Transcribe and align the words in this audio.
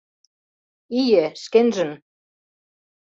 —Ие, 1.01 1.25
шкенжын... 1.41 1.91